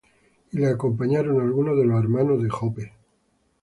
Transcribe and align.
y 0.51 0.57
le 0.57 0.65
acompañaron 0.65 1.39
algunos 1.45 1.77
de 1.77 1.85
los 1.85 2.01
hermanos 2.01 2.41
de 2.41 2.49
Joppe. 2.49 2.91